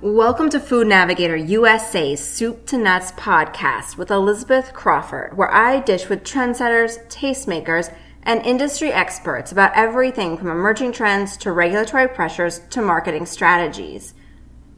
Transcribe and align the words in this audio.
Welcome 0.00 0.48
to 0.50 0.60
Food 0.60 0.86
Navigator 0.86 1.34
USA's 1.34 2.20
Soup 2.20 2.64
to 2.66 2.78
Nuts 2.78 3.10
podcast 3.10 3.96
with 3.96 4.12
Elizabeth 4.12 4.72
Crawford, 4.72 5.36
where 5.36 5.52
I 5.52 5.80
dish 5.80 6.08
with 6.08 6.22
trendsetters, 6.22 7.04
tastemakers, 7.08 7.92
and 8.22 8.40
industry 8.46 8.92
experts 8.92 9.50
about 9.50 9.72
everything 9.74 10.38
from 10.38 10.46
emerging 10.46 10.92
trends 10.92 11.36
to 11.38 11.50
regulatory 11.50 12.06
pressures 12.06 12.60
to 12.70 12.80
marketing 12.80 13.26
strategies. 13.26 14.14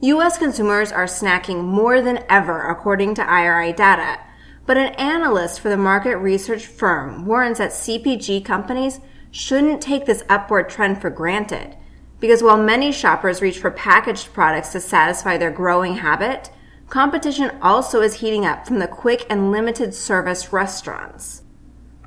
U.S. 0.00 0.38
consumers 0.38 0.90
are 0.90 1.04
snacking 1.04 1.64
more 1.64 2.00
than 2.00 2.24
ever, 2.30 2.70
according 2.70 3.14
to 3.16 3.30
IRI 3.30 3.74
data. 3.74 4.18
But 4.64 4.78
an 4.78 4.94
analyst 4.94 5.60
for 5.60 5.68
the 5.68 5.76
market 5.76 6.16
research 6.16 6.64
firm 6.64 7.26
warns 7.26 7.58
that 7.58 7.72
CPG 7.72 8.42
companies 8.42 9.00
shouldn't 9.30 9.82
take 9.82 10.06
this 10.06 10.24
upward 10.30 10.70
trend 10.70 10.98
for 11.02 11.10
granted. 11.10 11.76
Because 12.20 12.42
while 12.42 12.62
many 12.62 12.92
shoppers 12.92 13.42
reach 13.42 13.58
for 13.58 13.70
packaged 13.70 14.32
products 14.32 14.70
to 14.72 14.80
satisfy 14.80 15.38
their 15.38 15.50
growing 15.50 15.96
habit, 15.96 16.50
competition 16.88 17.50
also 17.62 18.02
is 18.02 18.20
heating 18.20 18.44
up 18.44 18.66
from 18.66 18.78
the 18.78 18.86
quick 18.86 19.26
and 19.30 19.50
limited 19.50 19.94
service 19.94 20.52
restaurants. 20.52 21.42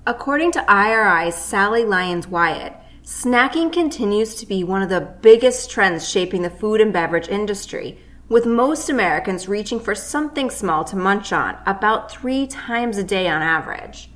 According 0.06 0.52
to 0.54 0.72
IRI's 0.72 1.36
Sally 1.36 1.84
Lyons 1.84 2.28
Wyatt, 2.28 2.74
snacking 3.04 3.72
continues 3.72 4.36
to 4.36 4.46
be 4.46 4.64
one 4.64 4.82
of 4.82 4.90
the 4.90 5.16
biggest 5.22 5.72
trends 5.72 6.08
shaping 6.08 6.42
the 6.42 6.50
food 6.50 6.80
and 6.80 6.94
beverage 6.94 7.28
industry, 7.28 7.98
with 8.30 8.46
most 8.46 8.90
Americans 8.90 9.48
reaching 9.48 9.80
for 9.80 9.96
something 9.96 10.50
small 10.50 10.84
to 10.84 10.96
munch 10.96 11.32
on 11.34 11.58
about 11.66 12.12
three 12.12 12.46
times 12.48 12.98
a 12.98 13.04
day 13.04 13.28
on 13.28 13.42
average. 13.42 14.10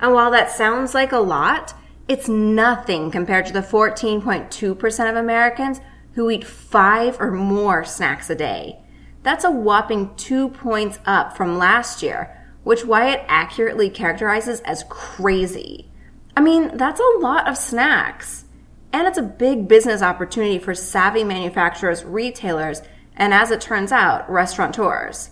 And 0.00 0.12
while 0.12 0.30
that 0.30 0.50
sounds 0.50 0.94
like 0.94 1.12
a 1.12 1.18
lot, 1.18 1.74
it's 2.08 2.28
nothing 2.28 3.10
compared 3.10 3.46
to 3.46 3.52
the 3.52 3.60
14.2% 3.60 5.10
of 5.10 5.16
Americans 5.16 5.80
who 6.14 6.30
eat 6.30 6.44
five 6.44 7.20
or 7.20 7.30
more 7.30 7.84
snacks 7.84 8.30
a 8.30 8.34
day. 8.34 8.80
That's 9.22 9.44
a 9.44 9.50
whopping 9.50 10.14
two 10.16 10.48
points 10.48 10.98
up 11.04 11.36
from 11.36 11.58
last 11.58 12.02
year, 12.02 12.34
which 12.64 12.86
Wyatt 12.86 13.24
accurately 13.28 13.90
characterizes 13.90 14.60
as 14.60 14.84
crazy. 14.88 15.90
I 16.34 16.40
mean, 16.40 16.76
that's 16.76 17.00
a 17.00 17.18
lot 17.18 17.46
of 17.46 17.58
snacks. 17.58 18.46
And 18.92 19.06
it's 19.06 19.18
a 19.18 19.22
big 19.22 19.68
business 19.68 20.00
opportunity 20.00 20.58
for 20.58 20.74
savvy 20.74 21.24
manufacturers, 21.24 22.04
retailers, 22.04 22.80
and 23.14 23.34
as 23.34 23.50
it 23.50 23.60
turns 23.60 23.92
out, 23.92 24.30
restaurateurs. 24.30 25.30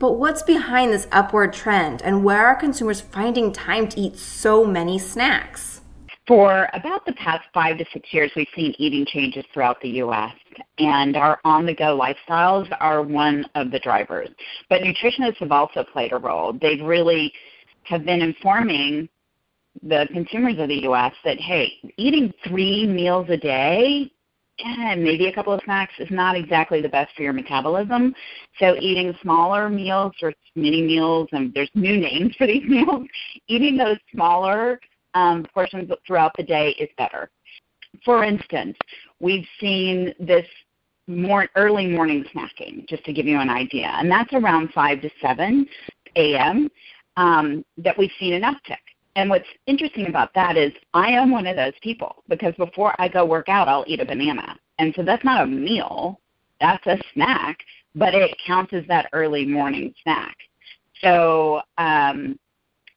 But 0.00 0.12
what's 0.12 0.42
behind 0.42 0.92
this 0.92 1.06
upward 1.12 1.52
trend, 1.52 2.02
and 2.02 2.24
where 2.24 2.46
are 2.46 2.56
consumers 2.56 3.00
finding 3.00 3.52
time 3.52 3.88
to 3.88 4.00
eat 4.00 4.16
so 4.16 4.64
many 4.64 4.98
snacks? 4.98 5.77
For 6.28 6.68
about 6.74 7.06
the 7.06 7.14
past 7.14 7.44
five 7.54 7.78
to 7.78 7.86
six 7.90 8.12
years, 8.12 8.30
we've 8.36 8.46
seen 8.54 8.74
eating 8.76 9.06
changes 9.06 9.46
throughout 9.54 9.80
the 9.80 9.88
U.S., 9.88 10.34
and 10.78 11.16
our 11.16 11.40
on 11.42 11.64
the 11.64 11.74
go 11.74 11.98
lifestyles 11.98 12.68
are 12.80 13.02
one 13.02 13.46
of 13.54 13.70
the 13.70 13.78
drivers. 13.78 14.28
But 14.68 14.82
nutritionists 14.82 15.38
have 15.38 15.52
also 15.52 15.82
played 15.90 16.12
a 16.12 16.18
role. 16.18 16.52
They've 16.52 16.84
really 16.84 17.32
have 17.84 18.04
been 18.04 18.20
informing 18.20 19.08
the 19.82 20.06
consumers 20.12 20.58
of 20.58 20.68
the 20.68 20.82
U.S. 20.82 21.14
that, 21.24 21.38
hey, 21.38 21.72
eating 21.96 22.30
three 22.46 22.86
meals 22.86 23.28
a 23.30 23.36
day 23.38 24.12
and 24.58 25.02
maybe 25.02 25.28
a 25.28 25.32
couple 25.32 25.52
of 25.54 25.62
snacks 25.64 25.94
is 25.98 26.10
not 26.10 26.36
exactly 26.36 26.82
the 26.82 26.88
best 26.88 27.14
for 27.16 27.22
your 27.22 27.32
metabolism. 27.32 28.14
So 28.58 28.76
eating 28.80 29.14
smaller 29.22 29.70
meals 29.70 30.12
or 30.20 30.34
mini 30.56 30.82
meals, 30.82 31.28
and 31.32 31.54
there's 31.54 31.70
new 31.74 31.96
names 31.96 32.34
for 32.36 32.46
these 32.46 32.64
meals, 32.68 33.06
eating 33.46 33.78
those 33.78 33.96
smaller 34.12 34.78
um, 35.18 35.44
portions 35.52 35.90
throughout 36.06 36.32
the 36.36 36.42
day 36.42 36.70
is 36.78 36.88
better. 36.96 37.28
For 38.04 38.22
instance, 38.22 38.76
we've 39.20 39.46
seen 39.60 40.14
this 40.20 40.46
more 41.08 41.48
early 41.56 41.86
morning 41.86 42.24
snacking, 42.34 42.86
just 42.88 43.04
to 43.04 43.12
give 43.12 43.26
you 43.26 43.40
an 43.40 43.50
idea, 43.50 43.90
and 43.94 44.10
that's 44.10 44.32
around 44.32 44.70
5 44.72 45.00
to 45.02 45.10
7 45.20 45.66
a.m. 46.16 46.68
Um, 47.16 47.64
that 47.78 47.98
we've 47.98 48.12
seen 48.20 48.34
an 48.34 48.42
uptick. 48.42 48.84
And 49.16 49.28
what's 49.28 49.48
interesting 49.66 50.06
about 50.06 50.32
that 50.34 50.56
is 50.56 50.72
I 50.94 51.10
am 51.10 51.32
one 51.32 51.46
of 51.48 51.56
those 51.56 51.72
people 51.82 52.22
because 52.28 52.54
before 52.54 52.94
I 53.00 53.08
go 53.08 53.24
work 53.24 53.48
out, 53.48 53.66
I'll 53.66 53.84
eat 53.88 54.00
a 54.00 54.04
banana. 54.04 54.56
And 54.78 54.92
so 54.94 55.02
that's 55.02 55.24
not 55.24 55.42
a 55.42 55.46
meal, 55.46 56.20
that's 56.60 56.86
a 56.86 56.96
snack, 57.14 57.58
but 57.96 58.14
it 58.14 58.30
counts 58.46 58.72
as 58.72 58.84
that 58.86 59.08
early 59.12 59.44
morning 59.44 59.92
snack. 60.04 60.36
So 61.00 61.62
um, 61.78 62.38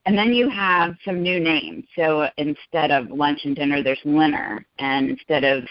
and 0.06 0.17
then 0.17 0.34
you 0.34 0.50
have 0.50 0.95
some 1.06 1.22
new 1.22 1.39
names. 1.39 1.85
So 1.95 2.28
instead 2.38 2.91
of 2.91 3.09
lunch 3.12 3.41
and 3.45 3.56
dinner, 3.56 3.84
there's 3.84 4.01
dinner, 4.03 4.66
and 4.79 5.09
instead 5.09 5.44
of 5.44 5.63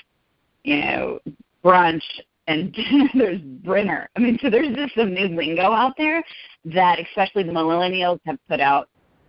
you 0.62 0.80
know 0.80 1.18
brunch 1.64 2.02
and 2.46 2.72
dinner, 2.72 3.08
there's 3.14 3.41
Brinner. 3.41 4.08
I 4.16 4.20
mean, 4.20 4.38
so 4.41 4.50
there's 4.50 4.74
just 4.74 4.94
some 4.94 5.14
new 5.14 5.28
lingo 5.28 5.72
out 5.72 5.94
there 5.96 6.22
that 6.66 6.98
especially 7.00 7.42
the 7.42 7.52
millennials 7.52 8.20
have 8.26 8.38
put 8.48 8.60
out 8.60 8.88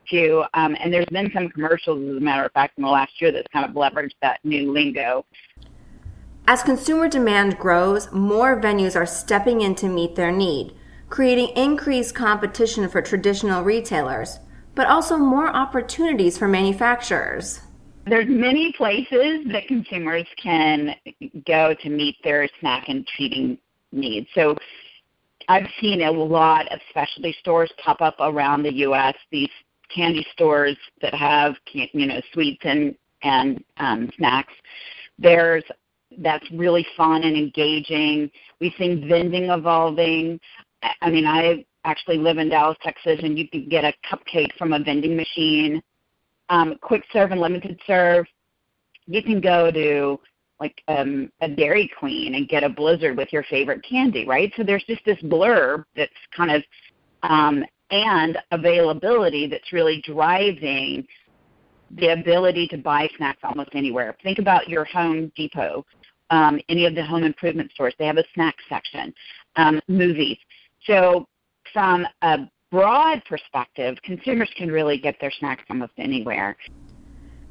too. 0.10 0.44
Um, 0.54 0.76
and 0.80 0.94
there's 0.94 1.06
been 1.12 1.32
some 1.34 1.50
commercials, 1.50 2.02
as 2.10 2.18
a 2.18 2.20
matter 2.20 2.46
of 2.46 2.52
fact, 2.52 2.78
in 2.78 2.84
the 2.84 2.90
last 2.90 3.20
year 3.22 3.32
that's 3.32 3.48
kind 3.54 3.66
of 3.66 3.76
leveraged 3.76 4.16
that 4.22 4.40
new 4.44 4.72
lingo. 4.72 5.26
As 6.48 6.64
consumer 6.64 7.08
demand 7.08 7.58
grows, 7.60 8.12
more 8.12 8.60
venues 8.60 8.96
are 8.96 9.06
stepping 9.06 9.62
in 9.62 9.76
to 9.76 9.88
meet 9.88 10.16
their 10.16 10.32
need, 10.32 10.74
creating 11.10 11.50
increased 11.56 12.16
competition 12.16 12.90
for 12.90 13.02
traditional 13.02 13.64
retailers 13.64 14.40
but 14.82 14.88
also 14.88 15.16
more 15.16 15.48
opportunities 15.48 16.40
for 16.40 16.48
manufacturers. 16.48 17.60
There's 18.08 18.26
many 18.28 18.74
places 18.76 19.46
that 19.52 19.68
consumers 19.68 20.26
can 20.42 20.96
go 21.46 21.76
to 21.84 21.90
meet 21.90 22.16
their 22.24 22.50
snack 22.60 22.86
and 22.90 23.06
treating 23.06 23.60
needs. 23.92 24.28
So 24.34 24.58
I've 25.48 25.68
seen 25.80 26.02
a 26.02 26.10
lot 26.10 26.68
of 26.74 26.80
specialty 26.90 27.36
stores 27.42 27.72
pop 27.78 28.02
up 28.02 28.16
around 28.20 28.64
the 28.64 28.74
U.S. 28.74 29.14
These 29.32 29.52
candy 29.94 30.26
stores 30.34 30.78
that 31.04 31.14
have 31.14 31.54
you 31.74 32.08
know 32.08 32.20
sweets 32.34 32.62
and 32.64 32.96
and 33.22 33.64
um, 33.78 34.10
snacks. 34.18 34.54
There's 35.20 35.64
that's 36.18 36.50
really 36.50 36.88
fun 36.98 37.22
and 37.22 37.38
engaging. 37.38 38.32
We've 38.60 38.74
seen 38.80 39.08
vending 39.08 39.52
evolving. 39.52 40.40
I 41.04 41.12
mean, 41.12 41.28
I 41.28 41.66
actually 41.84 42.18
live 42.18 42.38
in 42.38 42.50
Dallas, 42.50 42.78
Texas, 42.84 43.20
and 43.24 43.38
you 43.38 43.48
can 43.48 43.68
get 43.68 43.84
a 43.84 43.94
cupcake 44.10 44.56
from 44.58 44.74
a 44.74 44.80
vending 44.80 45.16
machine. 45.16 45.82
Um, 46.50 46.78
quick 46.82 47.04
serve 47.12 47.32
and 47.32 47.42
limited 47.42 47.80
serve. 47.88 48.26
You 49.08 49.24
can 49.24 49.42
go 49.42 49.72
to 49.72 50.20
like 50.60 50.82
um, 50.88 51.32
a 51.42 51.50
Dairy 51.50 51.90
Queen 51.98 52.36
and 52.36 52.48
get 52.48 52.64
a 52.64 52.70
Blizzard 52.70 53.18
with 53.18 53.34
your 53.34 53.44
favorite 53.44 53.84
candy, 53.84 54.28
right? 54.28 54.54
So 54.56 54.64
there's 54.64 54.84
just 54.86 55.04
this 55.06 55.18
blurb 55.24 55.86
that's 55.96 56.12
kind 56.36 56.52
of 56.52 56.64
um, 57.24 57.64
and 57.90 58.38
availability 58.52 59.48
that's 59.48 59.74
really 59.74 60.02
driving 60.06 61.06
the 61.98 62.14
ability 62.14 62.68
to 62.70 62.78
buy 62.78 63.10
snacks 63.18 63.40
almost 63.44 63.72
anywhere. 63.74 64.16
Think 64.24 64.40
about 64.40 64.70
your 64.70 64.86
Home 64.86 65.32
Depot, 65.36 65.86
um, 66.30 66.60
any 66.70 66.86
of 66.86 66.96
the 66.96 67.06
home 67.06 67.24
improvement 67.24 67.72
stores. 67.74 67.94
They 68.00 68.06
have 68.06 68.18
a 68.18 68.24
snack 68.34 68.56
section. 68.70 69.14
Um, 69.58 69.82
movies. 69.90 70.38
So 70.86 71.28
from 71.74 72.08
a 72.22 72.40
broad 72.72 73.24
perspective, 73.26 73.98
consumers 74.04 74.50
can 74.56 74.72
really 74.72 74.98
get 74.98 75.20
their 75.20 75.32
snacks 75.32 75.64
almost 75.70 75.94
anywhere. 75.98 76.58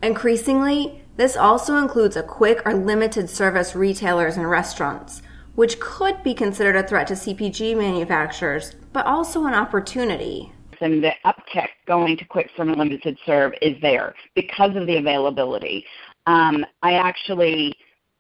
Increasingly, 0.03 1.03
this 1.16 1.36
also 1.36 1.76
includes 1.76 2.16
a 2.16 2.22
quick 2.22 2.62
or 2.64 2.72
limited 2.72 3.28
service 3.28 3.75
retailers 3.75 4.38
and 4.38 4.48
restaurants, 4.48 5.20
which 5.54 5.78
could 5.78 6.22
be 6.22 6.32
considered 6.32 6.76
a 6.76 6.86
threat 6.86 7.06
to 7.08 7.14
CPG 7.14 7.76
manufacturers, 7.76 8.75
but 8.92 9.04
also 9.04 9.44
an 9.44 9.54
opportunity. 9.54 10.52
And 10.81 11.04
the 11.04 11.12
uptick 11.26 11.69
going 11.87 12.16
to 12.16 12.25
quick 12.25 12.48
serve 12.56 12.69
and 12.69 12.78
limited 12.78 13.19
serve 13.26 13.52
is 13.60 13.76
there 13.82 14.14
because 14.34 14.75
of 14.76 14.87
the 14.87 14.97
availability. 14.97 15.84
Um, 16.26 16.64
I 16.82 16.94
actually 16.94 17.76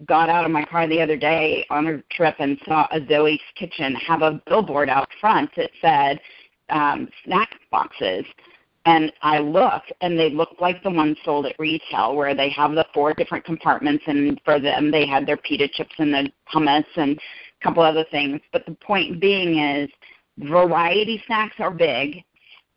got 0.06 0.28
out 0.28 0.44
of 0.44 0.50
my 0.50 0.64
car 0.64 0.86
the 0.86 1.00
other 1.00 1.16
day 1.16 1.66
on 1.70 1.86
a 1.86 2.02
trip 2.14 2.36
and 2.38 2.58
saw 2.66 2.86
a 2.90 3.04
Zoe's 3.06 3.40
Kitchen 3.56 3.94
have 3.94 4.22
a 4.22 4.40
billboard 4.46 4.88
out 4.88 5.08
front 5.20 5.50
that 5.56 5.70
said 5.80 6.20
um, 6.70 7.08
snack 7.24 7.50
boxes. 7.70 8.24
And 8.86 9.12
I 9.22 9.40
looked, 9.40 9.92
and 10.00 10.18
they 10.18 10.30
looked 10.30 10.60
like 10.60 10.82
the 10.82 10.90
ones 10.90 11.18
sold 11.22 11.44
at 11.44 11.58
retail, 11.58 12.16
where 12.16 12.34
they 12.34 12.48
have 12.50 12.72
the 12.72 12.86
four 12.94 13.12
different 13.12 13.44
compartments, 13.44 14.04
and 14.06 14.40
for 14.42 14.58
them, 14.58 14.90
they 14.90 15.06
had 15.06 15.26
their 15.26 15.36
pita 15.36 15.68
chips 15.68 15.94
and 15.98 16.14
the 16.14 16.32
hummus 16.52 16.86
and 16.96 17.18
a 17.18 17.64
couple 17.64 17.82
other 17.82 18.06
things. 18.10 18.40
But 18.52 18.64
the 18.64 18.74
point 18.76 19.20
being 19.20 19.58
is, 19.58 19.90
variety 20.38 21.22
snacks 21.26 21.56
are 21.58 21.70
big, 21.70 22.24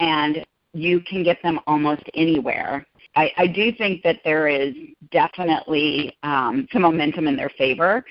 and 0.02 0.46
you 0.74 1.00
can 1.02 1.24
get 1.24 1.42
them 1.42 1.60
almost 1.68 2.04
anywhere. 2.16 2.86
I, 3.16 3.32
I 3.38 3.48
do 3.48 3.72
think 3.72 4.04
that 4.04 4.20
there 4.24 4.48
is 4.48 4.74
definitely 5.12 6.18
um, 6.24 6.68
some 6.72 6.82
momentum 6.82 7.28
in 7.28 7.36
their 7.36 7.52
favor. 7.58 8.04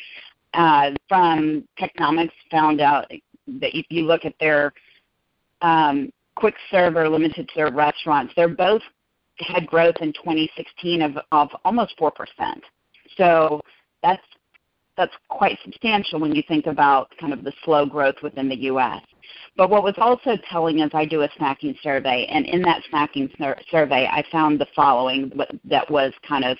Uh, 0.54 0.90
from 1.08 1.66
Technomic 1.80 2.30
found 2.50 2.80
out 2.80 3.10
that 3.10 3.76
if 3.76 3.86
you 3.88 4.04
look 4.04 4.24
at 4.24 4.34
their 4.38 4.72
um, 5.62 6.12
quick 6.36 6.54
serve 6.70 6.96
or 6.96 7.08
limited 7.08 7.50
serve 7.54 7.74
restaurants, 7.74 8.32
they're 8.36 8.48
both 8.48 8.82
had 9.38 9.66
growth 9.66 9.96
in 10.00 10.12
2016 10.12 11.02
of, 11.02 11.18
of 11.32 11.48
almost 11.64 11.94
4%. 11.98 12.12
So 13.16 13.60
that's 14.02 14.22
that's 14.96 15.14
quite 15.28 15.58
substantial 15.64 16.20
when 16.20 16.34
you 16.34 16.42
think 16.46 16.66
about 16.66 17.12
kind 17.18 17.32
of 17.32 17.44
the 17.44 17.52
slow 17.64 17.86
growth 17.86 18.16
within 18.22 18.48
the 18.48 18.56
U.S. 18.62 19.02
But 19.56 19.70
what 19.70 19.82
was 19.82 19.94
also 19.98 20.36
telling 20.50 20.80
is 20.80 20.90
I 20.92 21.04
do 21.04 21.22
a 21.22 21.28
snacking 21.30 21.80
survey, 21.82 22.26
and 22.30 22.46
in 22.46 22.62
that 22.62 22.82
snacking 22.92 23.36
sur- 23.38 23.58
survey, 23.70 24.06
I 24.06 24.24
found 24.30 24.60
the 24.60 24.66
following 24.74 25.32
that 25.64 25.90
was 25.90 26.12
kind 26.26 26.44
of 26.44 26.58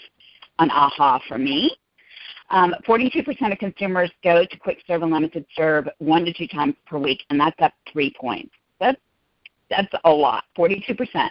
an 0.59 0.71
aha 0.71 1.21
for 1.29 1.39
me. 1.39 1.77
Um, 2.51 2.75
42% 2.87 3.53
of 3.53 3.59
consumers 3.59 4.11
go 4.23 4.45
to 4.45 4.59
quick 4.59 4.79
serve 4.87 5.03
and 5.03 5.11
limited 5.11 5.47
serve 5.57 5.89
one 5.99 6.25
to 6.25 6.33
two 6.33 6.47
times 6.47 6.75
per 6.87 6.99
week, 6.99 7.23
and 7.31 7.41
that's 7.41 7.61
up 7.61 7.73
three 7.91 8.13
points. 8.21 8.55
That's 8.79 9.01
that's 9.71 9.93
a 10.05 10.11
lot, 10.11 10.45
42%. 10.57 11.31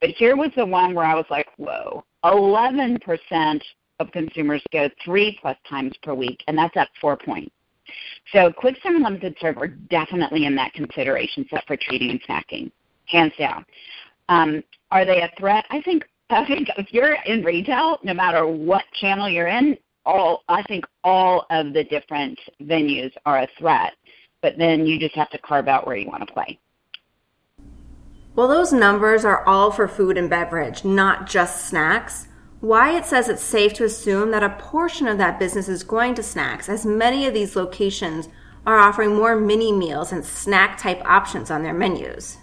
But 0.00 0.10
here 0.10 0.36
was 0.36 0.50
the 0.56 0.64
one 0.64 0.94
where 0.94 1.04
I 1.04 1.14
was 1.14 1.24
like, 1.28 1.48
whoa, 1.56 2.04
11% 2.24 3.60
of 4.00 4.10
consumers 4.12 4.62
go 4.72 4.88
three 5.04 5.38
plus 5.40 5.56
times 5.68 5.92
per 6.02 6.14
week, 6.14 6.42
and 6.48 6.58
that's 6.58 6.76
up 6.76 6.88
four 7.00 7.16
points. 7.16 7.52
So 8.32 8.52
quick 8.52 8.76
serve 8.82 8.94
and 8.94 9.04
limited 9.04 9.36
serve 9.40 9.58
are 9.58 9.68
definitely 9.68 10.46
in 10.46 10.54
that 10.56 10.72
consideration 10.72 11.46
set 11.50 11.66
for 11.66 11.76
treating 11.76 12.10
and 12.10 12.22
snacking, 12.22 12.70
hands 13.06 13.32
down. 13.38 13.64
Um, 14.28 14.62
are 14.90 15.04
they 15.04 15.22
a 15.22 15.30
threat? 15.38 15.64
I 15.70 15.80
think 15.82 16.04
I 16.30 16.46
think 16.46 16.68
if 16.78 16.92
you're 16.92 17.14
in 17.26 17.42
retail, 17.42 17.98
no 18.04 18.14
matter 18.14 18.46
what 18.46 18.84
channel 19.00 19.28
you're 19.28 19.48
in, 19.48 19.76
all 20.06 20.42
I 20.48 20.62
think 20.64 20.84
all 21.02 21.46
of 21.50 21.72
the 21.72 21.84
different 21.84 22.38
venues 22.62 23.12
are 23.26 23.40
a 23.40 23.48
threat. 23.58 23.94
But 24.42 24.56
then 24.56 24.86
you 24.86 24.98
just 24.98 25.14
have 25.16 25.30
to 25.30 25.38
carve 25.38 25.68
out 25.68 25.86
where 25.86 25.96
you 25.96 26.08
want 26.08 26.26
to 26.26 26.32
play. 26.32 26.58
Well, 28.36 28.48
those 28.48 28.72
numbers 28.72 29.24
are 29.24 29.46
all 29.46 29.70
for 29.70 29.88
food 29.88 30.16
and 30.16 30.30
beverage, 30.30 30.84
not 30.84 31.26
just 31.28 31.66
snacks. 31.66 32.28
Wyatt 32.60 33.06
says 33.06 33.28
it's 33.28 33.42
safe 33.42 33.72
to 33.74 33.84
assume 33.84 34.32
that 34.32 34.42
a 34.42 34.50
portion 34.50 35.08
of 35.08 35.16
that 35.16 35.38
business 35.38 35.68
is 35.68 35.82
going 35.82 36.14
to 36.14 36.22
snacks, 36.22 36.68
as 36.68 36.84
many 36.84 37.24
of 37.26 37.32
these 37.32 37.56
locations 37.56 38.28
are 38.66 38.78
offering 38.78 39.16
more 39.16 39.34
mini 39.34 39.72
meals 39.72 40.12
and 40.12 40.24
snack 40.24 40.76
type 40.76 41.00
options 41.06 41.50
on 41.50 41.62
their 41.62 41.72
menus. 41.72 42.36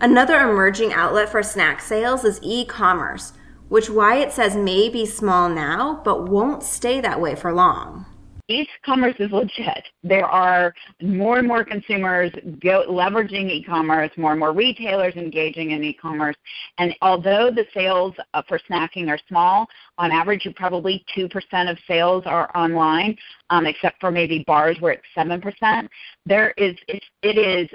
Another 0.00 0.40
emerging 0.40 0.92
outlet 0.92 1.28
for 1.28 1.42
snack 1.42 1.80
sales 1.80 2.24
is 2.24 2.40
e 2.42 2.64
commerce, 2.64 3.32
which 3.68 3.88
Wyatt 3.88 4.32
says 4.32 4.56
may 4.56 4.88
be 4.88 5.06
small 5.06 5.48
now, 5.48 6.00
but 6.04 6.28
won't 6.28 6.64
stay 6.64 7.00
that 7.00 7.20
way 7.20 7.36
for 7.36 7.52
long 7.52 8.06
e-commerce 8.48 9.14
is 9.18 9.30
legit. 9.32 9.84
There 10.02 10.26
are 10.26 10.72
more 11.02 11.38
and 11.38 11.48
more 11.48 11.64
consumers 11.64 12.30
go, 12.62 12.84
leveraging 12.88 13.50
e-commerce, 13.50 14.10
more 14.16 14.32
and 14.32 14.40
more 14.40 14.52
retailers 14.52 15.14
engaging 15.16 15.72
in 15.72 15.82
e-commerce. 15.82 16.36
And 16.78 16.94
although 17.02 17.50
the 17.50 17.66
sales 17.74 18.14
uh, 18.34 18.42
for 18.48 18.60
snacking 18.70 19.08
are 19.08 19.18
small, 19.28 19.66
on 19.98 20.12
average, 20.12 20.46
probably 20.54 21.04
2% 21.16 21.70
of 21.70 21.78
sales 21.86 22.22
are 22.26 22.56
online, 22.56 23.16
um, 23.50 23.66
except 23.66 24.00
for 24.00 24.10
maybe 24.10 24.44
bars 24.46 24.76
where 24.80 24.92
it's 24.92 25.04
7%. 25.16 25.88
There 26.24 26.50
is, 26.56 26.76
it, 26.88 27.02
it 27.22 27.38
is 27.38 27.68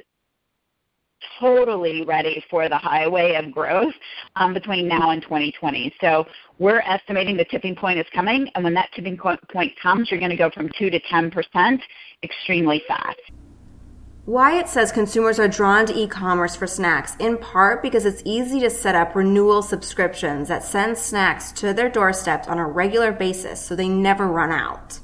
totally 1.40 2.04
ready 2.06 2.44
for 2.50 2.70
the 2.70 2.78
highway 2.78 3.36
of 3.36 3.52
growth 3.52 3.94
um, 4.36 4.54
between 4.54 4.88
now 4.88 5.12
and 5.12 5.22
2020. 5.22 5.94
So 6.02 6.26
we're 6.60 6.82
estimating 6.82 7.38
the 7.38 7.46
tipping 7.46 7.76
point 7.76 8.00
is 8.00 8.06
coming, 8.14 8.50
and 8.56 8.64
when 8.64 8.74
that 8.76 8.90
tipping 8.96 9.18
point 9.18 9.72
comes, 9.82 10.12
you're 10.12 10.20
going 10.20 10.32
to 10.32 10.38
go 10.38 10.50
from 10.52 10.70
2 10.78 10.90
to 10.90 11.00
10% 11.00 11.80
extremely 12.24 12.82
fast. 12.88 13.20
Wyatt 14.28 14.70
says 14.70 14.92
consumers 14.92 15.40
are 15.40 15.48
drawn 15.48 15.88
to 15.88 15.98
e 15.98 16.08
commerce 16.08 16.56
for 16.56 16.68
snacks, 16.68 17.16
in 17.18 17.38
part 17.38 17.82
because 17.82 18.06
it's 18.06 18.22
easy 18.24 18.60
to 18.60 18.70
set 18.70 18.94
up 18.94 19.16
renewal 19.16 19.64
subscriptions 19.64 20.48
that 20.48 20.64
send 20.64 20.98
snacks 20.98 21.52
to 21.54 21.74
their 21.74 21.90
doorsteps 21.90 22.48
on 22.48 22.60
a 22.60 22.68
regular 22.68 23.12
basis 23.12 23.60
so 23.60 23.76
they 23.76 23.90
never 23.90 24.28
run 24.28 24.52
out. 24.52 25.00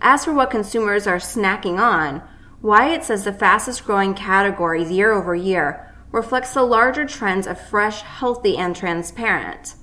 As 0.00 0.24
for 0.24 0.32
what 0.32 0.50
consumers 0.50 1.06
are 1.06 1.18
snacking 1.18 1.78
on, 1.78 2.22
Wyatt 2.62 3.04
says 3.04 3.24
the 3.24 3.32
fastest 3.32 3.86
growing 3.86 4.12
categories 4.12 4.90
year 4.90 5.12
over 5.12 5.34
year 5.34 5.94
reflects 6.12 6.52
the 6.52 6.62
larger 6.62 7.06
trends 7.06 7.46
of 7.46 7.58
fresh, 7.58 8.02
healthy, 8.02 8.58
and 8.58 8.76
transparent. 8.76 9.76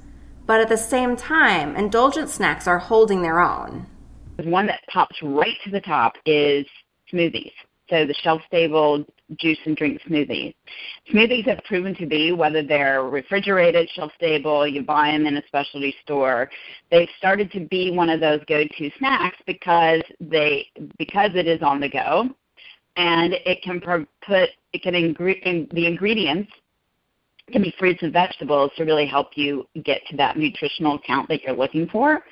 But 0.45 0.59
at 0.59 0.69
the 0.69 0.77
same 0.77 1.15
time, 1.15 1.75
indulgent 1.75 2.29
snacks 2.29 2.68
are 2.68 2.77
holding 2.77 3.24
their 3.24 3.39
own. 3.39 3.88
One 4.44 4.68
that 4.68 4.81
pops 4.94 5.18
right 5.24 5.57
to 5.63 5.71
the 5.71 5.81
top 5.81 6.13
is 6.27 6.68
smoothies. 7.12 7.51
So 7.89 8.06
the 8.06 8.13
shelf 8.13 8.41
stable 8.45 9.06
juice 9.39 9.57
and 9.65 9.75
drink 9.75 10.00
smoothies. 10.07 10.53
Smoothies 11.12 11.47
have 11.47 11.63
proven 11.63 11.95
to 11.95 12.06
be, 12.06 12.31
whether 12.31 12.62
they're 12.62 13.03
refrigerated, 13.03 13.89
shelf 13.95 14.12
stable, 14.15 14.68
you 14.68 14.83
buy 14.83 15.12
them 15.12 15.25
in 15.25 15.38
a 15.38 15.47
specialty 15.47 15.95
store, 16.03 16.50
they've 16.91 17.09
started 17.18 17.51
to 17.53 17.62
be 17.62 17.89
one 17.91 18.09
of 18.09 18.19
those 18.19 18.41
go-to 18.47 18.91
snacks 19.00 19.38
because 19.47 20.01
they 20.19 20.68
because 20.97 21.31
it 21.33 21.47
is 21.47 21.62
on 21.62 21.80
the 21.80 21.89
go 21.89 22.30
and 22.97 23.33
it 23.33 23.61
can 23.63 23.79
put 23.79 24.49
it 24.73 24.81
can 24.81 24.94
ingre- 24.94 25.71
the 25.71 25.85
ingredients 25.85 26.51
can 27.51 27.61
be 27.61 27.73
fruits 27.79 28.03
and 28.03 28.11
vegetables 28.11 28.71
to 28.75 28.83
really 28.83 29.05
help 29.05 29.29
you 29.35 29.65
get 29.83 30.01
to 30.09 30.17
that 30.17 30.38
nutritional 30.38 30.99
count 31.07 31.29
that 31.29 31.44
you're 31.44 31.55
looking 31.55 31.88
for. 31.88 32.23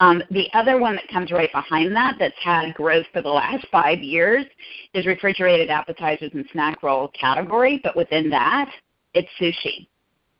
Um, 0.00 0.22
the 0.30 0.48
other 0.52 0.78
one 0.78 0.96
that 0.96 1.08
comes 1.08 1.32
right 1.32 1.50
behind 1.50 1.96
that, 1.96 2.16
that's 2.18 2.34
had 2.42 2.74
growth 2.74 3.06
for 3.12 3.22
the 3.22 3.28
last 3.28 3.66
five 3.72 4.00
years, 4.00 4.44
is 4.92 5.06
refrigerated 5.06 5.70
appetizers 5.70 6.30
and 6.34 6.44
snack 6.52 6.82
roll 6.82 7.08
category. 7.18 7.80
But 7.82 7.96
within 7.96 8.28
that, 8.30 8.70
it's 9.14 9.28
sushi. 9.40 9.88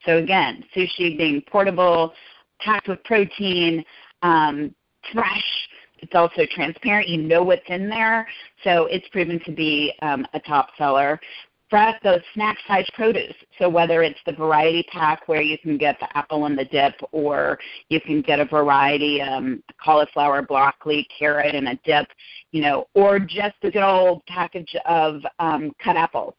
So 0.05 0.17
again, 0.17 0.63
sushi 0.75 1.17
being 1.17 1.41
portable, 1.49 2.13
packed 2.59 2.87
with 2.87 3.03
protein, 3.03 3.83
um, 4.21 4.75
fresh, 5.13 5.67
it's 6.01 6.15
also 6.15 6.45
transparent. 6.51 7.07
You 7.07 7.21
know 7.21 7.43
what's 7.43 7.61
in 7.67 7.89
there, 7.89 8.27
so 8.63 8.85
it's 8.87 9.07
proven 9.09 9.39
to 9.45 9.51
be 9.51 9.93
um, 10.01 10.25
a 10.33 10.39
top 10.39 10.69
seller. 10.77 11.19
Fresh, 11.69 11.95
those 12.03 12.19
snack 12.33 12.57
size 12.67 12.85
produce. 12.93 13.33
So 13.57 13.69
whether 13.69 14.03
it's 14.03 14.19
the 14.25 14.33
variety 14.33 14.85
pack 14.91 15.29
where 15.29 15.41
you 15.41 15.57
can 15.57 15.77
get 15.77 15.97
the 16.01 16.17
apple 16.17 16.45
and 16.45 16.57
the 16.57 16.65
dip, 16.65 16.95
or 17.13 17.57
you 17.87 18.01
can 18.01 18.21
get 18.21 18.41
a 18.41 18.45
variety, 18.45 19.21
um, 19.21 19.63
cauliflower, 19.81 20.41
broccoli, 20.41 21.07
carrot, 21.17 21.55
and 21.55 21.69
a 21.69 21.79
dip, 21.85 22.07
you 22.51 22.61
know, 22.61 22.87
or 22.93 23.19
just 23.19 23.55
a 23.63 23.71
good 23.71 23.83
old 23.83 24.21
package 24.25 24.75
of 24.85 25.21
um, 25.39 25.71
cut 25.81 25.95
apples. 25.95 26.33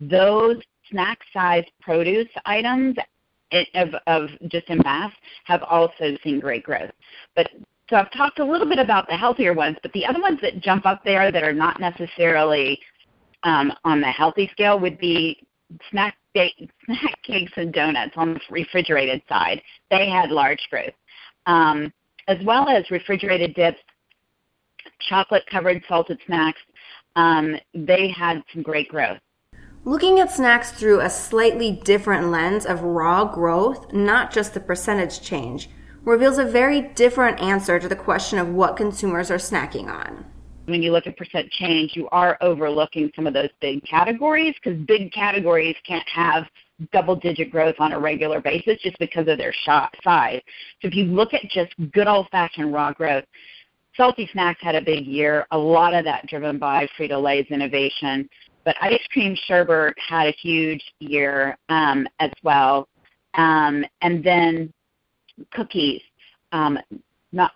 Those 0.00 0.58
snack 0.90 1.20
size 1.32 1.64
produce 1.80 2.28
items 2.44 2.96
of, 3.74 3.88
of 4.06 4.28
just 4.48 4.68
in 4.68 4.78
mass 4.78 5.12
have 5.44 5.62
also 5.62 6.16
seen 6.22 6.40
great 6.40 6.62
growth. 6.62 6.90
But 7.34 7.48
so 7.90 7.96
I've 7.96 8.10
talked 8.12 8.38
a 8.38 8.44
little 8.44 8.68
bit 8.68 8.78
about 8.78 9.06
the 9.08 9.16
healthier 9.16 9.52
ones, 9.52 9.76
but 9.82 9.92
the 9.92 10.06
other 10.06 10.20
ones 10.20 10.38
that 10.40 10.60
jump 10.60 10.86
up 10.86 11.04
there 11.04 11.30
that 11.30 11.42
are 11.42 11.52
not 11.52 11.80
necessarily 11.80 12.80
um, 13.42 13.72
on 13.84 14.00
the 14.00 14.06
healthy 14.06 14.48
scale 14.52 14.80
would 14.80 14.98
be 14.98 15.46
snack, 15.90 16.16
snack 16.34 17.22
cakes 17.22 17.52
and 17.56 17.72
donuts 17.72 18.14
on 18.16 18.34
the 18.34 18.40
refrigerated 18.50 19.22
side. 19.28 19.60
They 19.90 20.08
had 20.08 20.30
large 20.30 20.66
growth, 20.70 20.94
um, 21.46 21.92
as 22.26 22.38
well 22.44 22.68
as 22.68 22.90
refrigerated 22.90 23.54
dips, 23.54 23.80
chocolate 25.08 25.44
covered 25.50 25.82
salted 25.86 26.18
snacks. 26.26 26.60
Um, 27.16 27.56
they 27.74 28.08
had 28.08 28.42
some 28.52 28.62
great 28.62 28.88
growth. 28.88 29.18
Looking 29.84 30.18
at 30.20 30.32
snacks 30.32 30.72
through 30.72 31.00
a 31.00 31.10
slightly 31.10 31.82
different 31.84 32.28
lens 32.30 32.64
of 32.64 32.80
raw 32.80 33.26
growth, 33.26 33.92
not 33.92 34.32
just 34.32 34.54
the 34.54 34.60
percentage 34.60 35.20
change 35.20 35.68
reveals 36.04 36.38
a 36.38 36.44
very 36.44 36.82
different 36.82 37.40
answer 37.40 37.78
to 37.78 37.88
the 37.88 37.96
question 37.96 38.38
of 38.38 38.48
what 38.48 38.76
consumers 38.76 39.30
are 39.30 39.38
snacking 39.38 39.88
on. 39.88 40.24
When 40.66 40.82
you 40.82 40.92
look 40.92 41.06
at 41.06 41.16
percent 41.16 41.50
change, 41.50 41.92
you 41.94 42.08
are 42.10 42.38
overlooking 42.40 43.10
some 43.14 43.26
of 43.26 43.34
those 43.34 43.50
big 43.60 43.84
categories 43.84 44.54
because 44.62 44.80
big 44.86 45.12
categories 45.12 45.76
can't 45.86 46.08
have 46.08 46.44
double 46.92 47.16
digit 47.16 47.50
growth 47.50 47.76
on 47.78 47.92
a 47.92 47.98
regular 47.98 48.40
basis 48.40 48.80
just 48.82 48.98
because 48.98 49.28
of 49.28 49.38
their 49.38 49.54
size. 49.64 50.40
So 50.80 50.88
if 50.88 50.94
you 50.94 51.04
look 51.04 51.34
at 51.34 51.42
just 51.50 51.72
good 51.92 52.08
old 52.08 52.28
fashioned 52.30 52.72
raw 52.72 52.92
growth, 52.92 53.24
salty 53.96 54.28
snacks 54.32 54.60
had 54.62 54.74
a 54.74 54.80
big 54.80 55.06
year, 55.06 55.46
a 55.50 55.58
lot 55.58 55.94
of 55.94 56.04
that 56.04 56.26
driven 56.26 56.58
by 56.58 56.88
Frito 56.98 57.22
Lay's 57.22 57.46
innovation. 57.50 58.28
But 58.64 58.76
ice 58.80 59.06
cream 59.12 59.36
sherbet 59.46 59.94
had 59.98 60.28
a 60.28 60.36
huge 60.40 60.82
year 60.98 61.56
um, 61.68 62.08
as 62.20 62.30
well. 62.42 62.88
Um, 63.34 63.84
and 64.00 64.24
then 64.24 64.72
cookies, 65.52 66.00
um, 66.52 66.78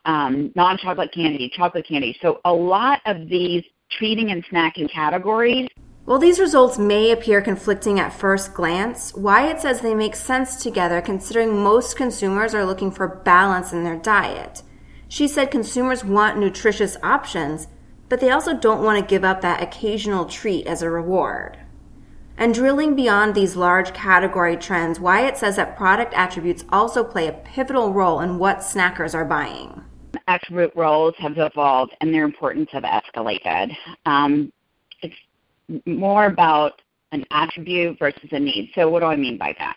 um, 0.04 0.52
non-chocolate 0.54 1.12
candy, 1.12 1.50
chocolate 1.54 1.86
candy. 1.86 2.16
So 2.20 2.40
a 2.44 2.52
lot 2.52 3.00
of 3.06 3.28
these 3.28 3.64
treating 3.90 4.30
and 4.30 4.44
snacking 4.46 4.90
categories. 4.90 5.68
While 6.04 6.18
these 6.18 6.40
results 6.40 6.78
may 6.78 7.10
appear 7.10 7.42
conflicting 7.42 8.00
at 8.00 8.12
first 8.12 8.54
glance, 8.54 9.14
Wyatt 9.14 9.60
says 9.60 9.80
they 9.80 9.94
make 9.94 10.16
sense 10.16 10.62
together 10.62 11.02
considering 11.02 11.62
most 11.62 11.96
consumers 11.96 12.54
are 12.54 12.64
looking 12.64 12.90
for 12.90 13.08
balance 13.08 13.72
in 13.72 13.84
their 13.84 13.98
diet. 13.98 14.62
She 15.08 15.28
said 15.28 15.50
consumers 15.50 16.04
want 16.04 16.38
nutritious 16.38 16.96
options, 17.02 17.68
but 18.08 18.20
they 18.20 18.30
also 18.30 18.54
don't 18.54 18.82
want 18.82 18.98
to 18.98 19.06
give 19.06 19.24
up 19.24 19.42
that 19.42 19.62
occasional 19.62 20.24
treat 20.24 20.66
as 20.66 20.80
a 20.80 20.90
reward. 20.90 21.58
And 22.38 22.54
drilling 22.54 22.94
beyond 22.94 23.34
these 23.34 23.56
large 23.56 23.92
category 23.92 24.56
trends, 24.56 25.00
Wyatt 25.00 25.36
says 25.36 25.56
that 25.56 25.76
product 25.76 26.14
attributes 26.14 26.64
also 26.70 27.02
play 27.02 27.26
a 27.26 27.32
pivotal 27.32 27.92
role 27.92 28.20
in 28.20 28.38
what 28.38 28.58
snackers 28.58 29.12
are 29.12 29.24
buying. 29.24 29.82
attribute 30.28 30.72
roles 30.76 31.14
have 31.18 31.36
evolved 31.36 31.96
and 32.00 32.14
their 32.14 32.24
importance 32.24 32.68
have 32.70 32.84
escalated. 32.84 33.76
Um, 34.06 34.52
it's 35.02 35.16
more 35.84 36.26
about 36.26 36.80
an 37.10 37.24
attribute 37.32 37.98
versus 37.98 38.28
a 38.30 38.38
need. 38.38 38.70
So 38.76 38.88
what 38.88 39.00
do 39.00 39.06
I 39.06 39.16
mean 39.16 39.36
by 39.36 39.54
that? 39.58 39.76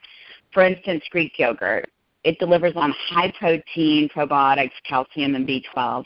For 0.54 0.64
instance, 0.64 1.04
Greek 1.10 1.40
yogurt. 1.40 1.90
It 2.24 2.38
delivers 2.38 2.74
on 2.76 2.94
high 3.10 3.34
protein, 3.40 4.08
probiotics, 4.16 4.72
calcium, 4.88 5.34
and 5.34 5.48
B12. 5.48 6.06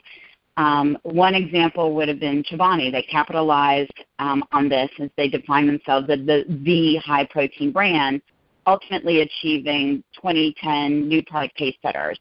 Um, 0.58 0.98
one 1.04 1.36
example 1.36 1.94
would 1.96 2.08
have 2.08 2.20
been 2.20 2.44
Chobani. 2.44 2.92
They 2.92 3.04
capitalized 3.04 3.94
um, 4.20 4.44
on 4.54 4.70
this 4.70 4.90
as 5.02 5.10
they 5.18 5.28
defined 5.28 5.68
themselves 5.68 6.10
as 6.10 6.20
the, 6.20 6.46
the 6.64 6.96
high 6.98 7.26
protein 7.26 7.72
brand, 7.72 8.22
ultimately 8.66 9.22
achieving 9.22 10.04
2010 10.16 11.08
new 11.08 11.22
product 11.24 11.58
pace 11.58 11.76
setters 11.82 12.18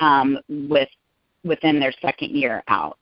um, 0.00 0.38
with, 0.48 0.88
within 1.44 1.80
their 1.80 1.92
second 2.00 2.30
year 2.30 2.62
out. 2.68 2.98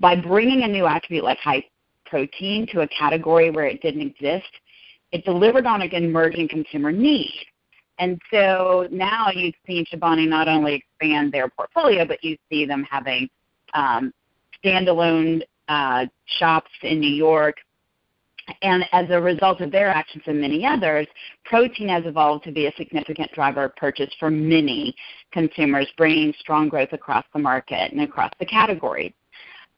By 0.00 0.16
bringing 0.16 0.62
a 0.62 0.68
new 0.68 0.86
attribute 0.86 1.24
like 1.24 1.38
high 1.38 1.64
protein 2.06 2.66
to 2.72 2.80
a 2.80 2.88
category 2.88 3.50
where 3.50 3.66
it 3.66 3.82
didn't 3.82 4.00
exist, 4.00 4.48
it 5.12 5.24
delivered 5.24 5.66
on 5.66 5.82
an 5.82 5.90
emerging 5.92 6.48
consumer 6.48 6.92
need. 6.92 7.46
And 7.98 8.18
so 8.30 8.86
now 8.90 9.28
you've 9.34 9.54
seen 9.66 9.84
Chobani 9.92 10.28
not 10.28 10.48
only 10.48 10.74
expand 10.74 11.32
their 11.32 11.48
portfolio, 11.48 12.06
but 12.06 12.22
you 12.22 12.36
see 12.48 12.64
them 12.64 12.86
having 12.88 13.28
um, 13.74 14.12
standalone 14.64 15.42
uh, 15.68 16.06
shops 16.38 16.70
in 16.82 17.00
New 17.00 17.12
York. 17.12 17.56
And 18.62 18.84
as 18.92 19.06
a 19.10 19.20
result 19.20 19.60
of 19.60 19.70
their 19.70 19.88
actions 19.88 20.24
and 20.26 20.40
many 20.40 20.64
others, 20.64 21.06
protein 21.44 21.88
has 21.88 22.04
evolved 22.06 22.44
to 22.44 22.52
be 22.52 22.66
a 22.66 22.72
significant 22.78 23.30
driver 23.32 23.64
of 23.64 23.76
purchase 23.76 24.10
for 24.18 24.30
many 24.30 24.96
consumers, 25.32 25.86
bringing 25.98 26.32
strong 26.40 26.70
growth 26.70 26.92
across 26.92 27.26
the 27.34 27.38
market 27.38 27.92
and 27.92 28.00
across 28.00 28.32
the 28.38 28.46
categories. 28.46 29.12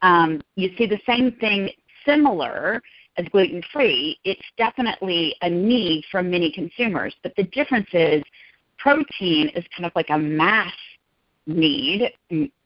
Um, 0.03 0.41
you 0.55 0.71
see 0.79 0.87
the 0.87 1.01
same 1.05 1.33
thing 1.41 1.71
similar 2.07 2.81
as 3.17 3.27
gluten 3.33 3.63
free. 3.73 4.19
It's 4.25 4.41
definitely 4.57 5.35
a 5.43 5.51
need 5.51 6.05
for 6.11 6.23
many 6.23 6.53
consumers, 6.53 7.15
but 7.23 7.35
the 7.37 7.45
difference 7.45 7.89
is 7.93 8.23
protein 8.79 9.49
is 9.49 9.65
kind 9.77 9.85
of 9.85 9.93
like 9.95 10.11
a 10.11 10.19
mass 10.19 10.73
need, 11.47 12.13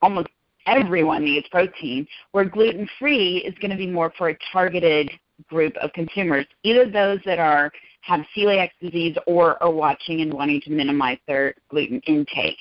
almost 0.01 0.29
everyone 0.65 1.23
needs 1.23 1.47
protein, 1.49 2.07
where 2.31 2.45
gluten 2.45 2.87
free 2.99 3.37
is 3.37 3.53
going 3.59 3.71
to 3.71 3.77
be 3.77 3.87
more 3.87 4.11
for 4.17 4.29
a 4.29 4.37
targeted 4.51 5.09
group 5.49 5.75
of 5.77 5.91
consumers, 5.93 6.45
either 6.63 6.89
those 6.89 7.19
that 7.25 7.39
are 7.39 7.71
have 8.01 8.21
celiac 8.37 8.69
disease 8.81 9.17
or 9.25 9.61
are 9.61 9.71
watching 9.71 10.21
and 10.21 10.33
wanting 10.33 10.61
to 10.61 10.69
minimize 10.69 11.17
their 11.27 11.55
gluten 11.69 11.99
intake. 12.05 12.57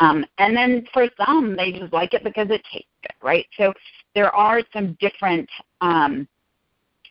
Um, 0.00 0.24
and 0.38 0.56
then 0.56 0.86
for 0.92 1.08
some, 1.24 1.56
they 1.56 1.72
just 1.72 1.92
like 1.92 2.14
it 2.14 2.24
because 2.24 2.48
it 2.50 2.62
tastes 2.72 2.88
good, 3.02 3.14
right? 3.22 3.46
So 3.56 3.72
there 4.14 4.34
are 4.34 4.62
some 4.72 4.96
different, 5.00 5.48
um, 5.80 6.26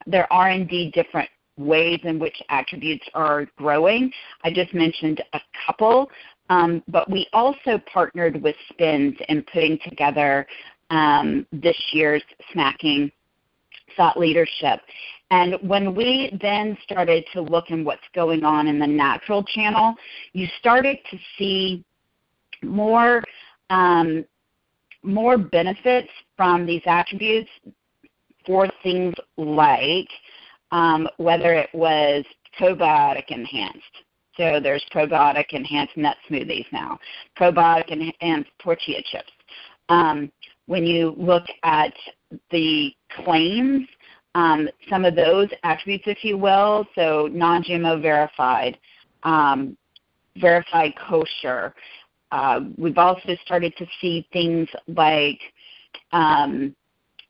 there 0.07 0.31
are 0.31 0.49
indeed 0.49 0.93
different 0.93 1.29
ways 1.57 1.99
in 2.03 2.19
which 2.19 2.35
attributes 2.49 3.05
are 3.13 3.47
growing. 3.57 4.11
I 4.43 4.51
just 4.51 4.73
mentioned 4.73 5.23
a 5.33 5.39
couple, 5.65 6.09
um, 6.49 6.83
but 6.87 7.09
we 7.09 7.27
also 7.33 7.81
partnered 7.91 8.41
with 8.41 8.55
SPINS 8.69 9.15
in 9.29 9.43
putting 9.51 9.79
together 9.87 10.45
um, 10.89 11.45
this 11.51 11.77
year's 11.91 12.23
Smacking 12.53 13.11
thought 13.97 14.17
leadership. 14.17 14.81
And 15.31 15.55
when 15.61 15.95
we 15.95 16.37
then 16.41 16.77
started 16.83 17.25
to 17.33 17.41
look 17.41 17.71
at 17.71 17.79
what's 17.79 18.01
going 18.13 18.43
on 18.43 18.67
in 18.67 18.77
the 18.77 18.87
natural 18.87 19.43
channel, 19.43 19.95
you 20.33 20.47
started 20.59 20.97
to 21.09 21.17
see 21.37 21.83
more 22.61 23.23
um, 23.69 24.25
more 25.01 25.37
benefits 25.37 26.09
from 26.35 26.65
these 26.65 26.81
attributes 26.85 27.49
for 28.45 28.67
things 28.83 29.13
like 29.37 30.09
um, 30.71 31.07
whether 31.17 31.53
it 31.53 31.69
was 31.73 32.25
probiotic 32.59 33.25
enhanced, 33.29 33.83
so 34.37 34.59
there's 34.61 34.83
probiotic 34.93 35.45
enhanced 35.51 35.95
nut 35.97 36.17
smoothies 36.29 36.65
now, 36.71 36.99
probiotic 37.39 37.89
enhanced 37.89 38.49
tortilla 38.59 39.01
chips. 39.11 39.31
Um, 39.89 40.31
when 40.67 40.85
you 40.85 41.15
look 41.17 41.45
at 41.63 41.93
the 42.51 42.91
claims, 43.23 43.87
um, 44.33 44.67
some 44.89 45.05
of 45.05 45.15
those 45.15 45.47
attributes, 45.63 46.05
if 46.07 46.23
you 46.23 46.37
will, 46.37 46.85
so 46.95 47.29
non-GMO 47.31 48.01
verified, 48.01 48.77
um, 49.23 49.77
verified 50.37 50.93
kosher. 51.07 51.73
Uh, 52.31 52.61
we've 52.77 52.97
also 52.97 53.35
started 53.45 53.73
to 53.77 53.85
see 54.01 54.27
things 54.33 54.67
like 54.87 55.39
um, 56.11 56.75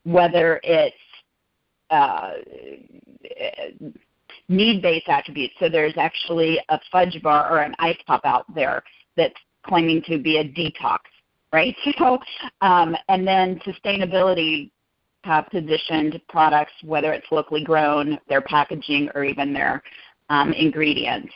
whether 0.04 0.60
it's 0.64 0.96
uh, 1.92 2.32
need-based 4.48 5.08
attributes. 5.08 5.56
So 5.60 5.70
there's 5.70 5.98
actually 5.98 6.60
a 6.70 6.80
fudge 6.92 7.20
bar 7.22 7.50
or 7.50 7.62
an 7.62 7.76
ice 7.80 7.98
pop 8.06 8.22
out 8.26 8.46
there 8.54 8.84
that's 9.18 9.36
claiming 9.66 10.04
to 10.04 10.18
be 10.18 10.38
a 10.38 10.44
detox, 10.44 11.00
right? 11.52 11.76
So, 11.98 12.20
um, 12.62 12.96
and 13.10 13.28
then 13.28 13.60
sustainability 13.66 14.72
uh, 15.24 15.42
positioned 15.42 16.22
products, 16.30 16.74
whether 16.84 17.12
it's 17.14 17.26
locally 17.32 17.64
grown, 17.64 18.20
their 18.30 18.42
packaging, 18.42 19.10
or 19.16 19.24
even 19.24 19.54
their 19.54 19.82
um, 20.30 20.54
ingredients. 20.54 21.34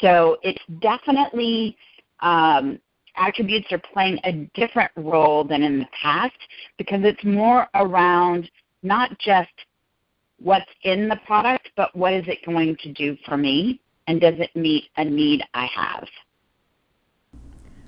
So 0.00 0.36
it's 0.42 0.62
definitely 0.80 1.76
um, 2.20 2.78
attributes 3.16 3.68
are 3.70 3.80
playing 3.92 4.18
a 4.24 4.48
different 4.54 4.90
role 4.96 5.44
than 5.44 5.62
in 5.62 5.78
the 5.78 5.86
past 6.02 6.36
because 6.78 7.00
it's 7.02 7.24
more 7.24 7.66
around 7.74 8.50
not 8.82 9.10
just 9.18 9.48
what's 10.40 10.70
in 10.82 11.08
the 11.08 11.18
product, 11.26 11.70
but 11.76 11.94
what 11.94 12.12
is 12.12 12.24
it 12.26 12.44
going 12.44 12.76
to 12.82 12.92
do 12.92 13.16
for 13.26 13.36
me? 13.36 13.80
And 14.06 14.20
does 14.20 14.34
it 14.38 14.54
meet 14.56 14.84
a 14.96 15.04
need 15.04 15.42
I 15.54 15.66
have? 15.66 16.08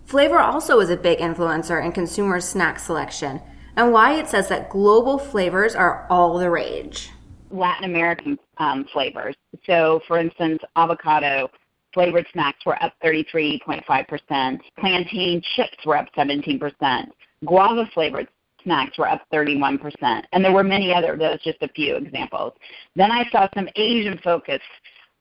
Flavor 0.04 0.38
also 0.38 0.78
is 0.80 0.90
a 0.90 0.97
big 0.97 1.18
influencer 1.18 1.85
in 1.85 1.92
consumer 1.92 2.40
snack 2.40 2.78
selection, 2.78 3.40
and 3.76 3.92
Wyatt 3.92 4.28
says 4.28 4.49
that 4.49 4.68
global 4.68 5.18
flavors 5.18 5.75
are 5.75 6.06
all 6.11 6.38
the 6.38 6.50
rage. 6.50 7.11
Latin 7.50 7.85
American 7.85 8.38
um, 8.59 8.85
flavors. 8.92 9.35
So, 9.66 10.00
for 10.06 10.18
instance, 10.18 10.61
avocado 10.76 11.50
flavored 11.92 12.26
snacks 12.32 12.64
were 12.64 12.82
up 12.82 12.94
33.5%. 13.04 14.61
Plantain 14.78 15.42
chips 15.54 15.76
were 15.85 15.97
up 15.97 16.09
17%. 16.16 17.06
Guava 17.44 17.88
flavored 17.92 18.28
snacks 18.64 18.99
were 18.99 19.09
up 19.09 19.23
31%. 19.33 20.23
And 20.33 20.45
there 20.45 20.52
were 20.52 20.64
many 20.64 20.92
other, 20.92 21.16
those 21.16 21.40
just 21.42 21.62
a 21.62 21.69
few 21.69 21.97
examples. 21.97 22.52
Then 22.97 23.11
I 23.11 23.25
saw 23.31 23.49
some 23.54 23.69
Asian 23.76 24.19
focused 24.19 24.62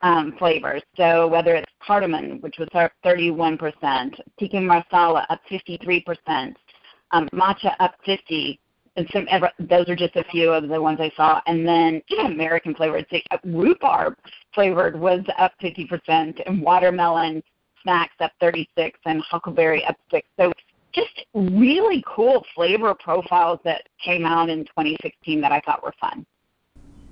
um, 0.02 0.34
flavors. 0.38 0.82
So 0.98 1.28
whether 1.28 1.56
it's 1.56 1.72
cardamom, 1.86 2.42
which 2.42 2.58
was 2.58 2.68
up 2.74 2.92
31%, 3.06 3.60
tikka 4.40 4.58
masala 4.58 5.26
up 5.30 5.42
53%, 5.50 6.56
um, 7.12 7.28
matcha 7.34 7.76
up 7.80 7.96
50 8.06 8.60
and 8.98 9.08
some 9.14 9.26
those 9.70 9.88
are 9.88 9.96
just 9.96 10.16
a 10.16 10.24
few 10.26 10.52
of 10.52 10.68
the 10.68 10.82
ones 10.82 11.00
I 11.00 11.12
saw. 11.16 11.42
And 11.48 11.66
then 11.68 12.02
know, 12.18 12.26
American 12.26 12.76
flavored, 12.76 13.06
uh, 13.32 13.38
rhubarb 13.46 14.16
flavored 14.54 15.00
was 15.00 15.22
up 15.38 15.54
50%, 15.62 16.42
and 16.46 16.62
watermelon 16.62 17.42
snacks 17.84 18.16
up 18.20 18.32
36, 18.40 19.00
and 19.06 19.22
huckleberry 19.22 19.86
up 19.86 19.96
6. 20.12 20.28
So 20.38 20.52
just 20.94 21.26
really 21.34 22.04
cool 22.08 22.46
flavor 22.56 22.94
profiles 22.94 23.60
that 23.64 23.88
came 24.04 24.26
out 24.26 24.50
in 24.50 24.66
2016 24.66 25.42
that 25.42 25.52
I 25.52 25.62
thought 25.62 25.84
were 25.84 25.94
fun. 26.00 26.26